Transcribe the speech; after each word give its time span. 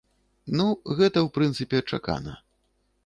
Ну, 0.59 0.65
гэта, 1.01 1.23
у 1.27 1.29
прынцыпе, 1.37 1.83
чакана. 1.93 2.33